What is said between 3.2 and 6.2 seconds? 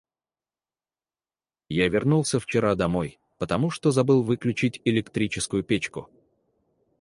потому что забыл выключить электрическую печку.